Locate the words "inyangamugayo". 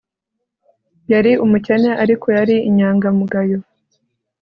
2.69-3.59